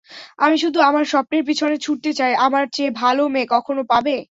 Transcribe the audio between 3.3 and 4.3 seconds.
মেয়ে কখনো পাবে?